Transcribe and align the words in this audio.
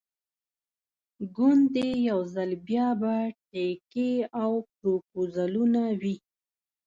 ګوندې 1.35 1.89
یو 2.09 2.19
ځل 2.33 2.51
بیا 2.67 2.87
به 2.99 3.13
ټیکې 3.49 4.11
او 4.41 4.51
پروپوزلونه 4.75 5.81
وي. 6.01 6.15